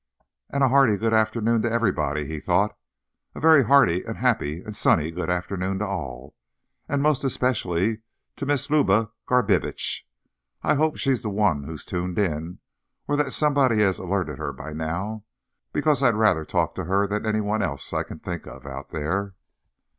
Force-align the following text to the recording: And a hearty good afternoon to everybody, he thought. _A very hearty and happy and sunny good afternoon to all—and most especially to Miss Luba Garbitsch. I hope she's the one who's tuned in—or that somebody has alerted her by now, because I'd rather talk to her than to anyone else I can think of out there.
And 0.49 0.63
a 0.63 0.69
hearty 0.69 0.97
good 0.97 1.13
afternoon 1.13 1.61
to 1.61 1.71
everybody, 1.71 2.25
he 2.27 2.39
thought. 2.39 2.75
_A 3.35 3.39
very 3.41 3.65
hearty 3.65 4.03
and 4.03 4.17
happy 4.17 4.63
and 4.63 4.75
sunny 4.75 5.11
good 5.11 5.29
afternoon 5.29 5.77
to 5.77 5.85
all—and 5.85 7.03
most 7.03 7.23
especially 7.23 8.01
to 8.37 8.47
Miss 8.47 8.71
Luba 8.71 9.11
Garbitsch. 9.27 10.01
I 10.63 10.73
hope 10.73 10.97
she's 10.97 11.21
the 11.21 11.29
one 11.29 11.65
who's 11.65 11.85
tuned 11.85 12.17
in—or 12.17 13.15
that 13.15 13.31
somebody 13.31 13.77
has 13.81 13.99
alerted 13.99 14.39
her 14.39 14.51
by 14.51 14.73
now, 14.73 15.23
because 15.71 16.01
I'd 16.01 16.15
rather 16.15 16.45
talk 16.45 16.73
to 16.77 16.85
her 16.85 17.05
than 17.05 17.21
to 17.21 17.29
anyone 17.29 17.61
else 17.61 17.93
I 17.93 18.01
can 18.01 18.17
think 18.17 18.47
of 18.47 18.65
out 18.65 18.89
there. 18.89 19.35